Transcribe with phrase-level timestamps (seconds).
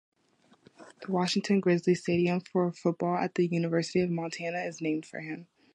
[1.05, 5.45] The Washington-Grizzly Stadium for football at the University of Montana is named for him.